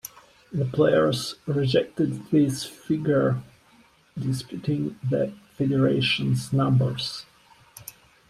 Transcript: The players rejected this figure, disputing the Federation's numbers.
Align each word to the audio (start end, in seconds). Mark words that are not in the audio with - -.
The 0.51 0.65
players 0.65 1.35
rejected 1.45 2.25
this 2.31 2.65
figure, 2.65 3.39
disputing 4.17 4.97
the 5.07 5.31
Federation's 5.55 6.51
numbers. 6.51 7.27